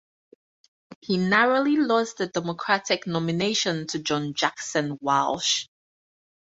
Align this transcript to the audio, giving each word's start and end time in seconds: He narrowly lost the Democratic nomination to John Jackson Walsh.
He 1.01 1.17
narrowly 1.19 1.77
lost 1.77 2.17
the 2.17 2.25
Democratic 2.25 3.05
nomination 3.05 3.85
to 3.85 3.99
John 3.99 4.33
Jackson 4.33 4.97
Walsh. 4.99 5.67